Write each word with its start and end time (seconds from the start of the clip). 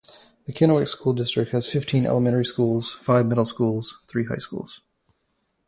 The 0.45 0.51
Kennewick 0.51 0.87
School 0.87 1.13
District 1.13 1.51
has 1.51 1.71
fifteen 1.71 2.07
elementary 2.07 2.43
schools, 2.45 2.91
five 2.91 3.27
middle 3.27 3.45
schools, 3.45 4.03
three 4.07 4.25
high 4.25 4.37
schools. 4.37 4.81